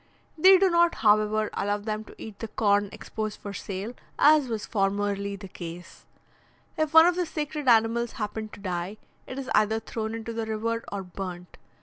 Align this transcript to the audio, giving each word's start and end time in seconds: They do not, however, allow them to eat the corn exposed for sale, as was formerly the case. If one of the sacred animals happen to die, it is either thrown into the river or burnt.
They 0.35 0.57
do 0.57 0.67
not, 0.71 0.95
however, 1.05 1.51
allow 1.53 1.77
them 1.77 2.03
to 2.05 2.15
eat 2.17 2.39
the 2.39 2.47
corn 2.47 2.89
exposed 2.91 3.39
for 3.39 3.53
sale, 3.53 3.93
as 4.17 4.47
was 4.49 4.65
formerly 4.65 5.35
the 5.35 5.47
case. 5.47 6.07
If 6.75 6.91
one 6.91 7.05
of 7.05 7.15
the 7.15 7.27
sacred 7.27 7.67
animals 7.67 8.13
happen 8.13 8.49
to 8.49 8.59
die, 8.59 8.97
it 9.27 9.37
is 9.37 9.51
either 9.53 9.79
thrown 9.79 10.15
into 10.15 10.33
the 10.33 10.47
river 10.47 10.83
or 10.91 11.03
burnt. 11.03 11.55